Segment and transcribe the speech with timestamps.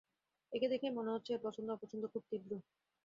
[0.51, 2.51] একে দেখেই মনে হচ্ছে, এর পছন্দ-অপছন্দ খুব তীব্র।